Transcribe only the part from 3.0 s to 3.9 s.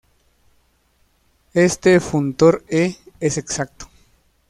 es exacto.